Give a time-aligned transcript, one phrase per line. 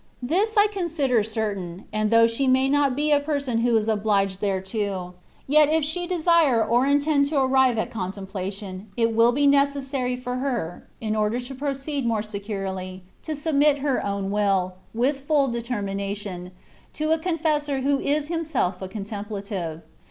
[0.23, 4.41] This I consider certain; and though she may not be a person who is obliged
[4.41, 4.65] thereto.
[4.79, 8.47] 88 THE WAT OF PERFECTION* yet if she desire or intend to arrire at contempla
[8.47, 13.35] tion^ it will be necessary for her (in order to pro ceed more securely) to
[13.35, 16.49] submit her own wiU, with full determination^
[16.93, 19.83] to a confessor who is himself a contemplative.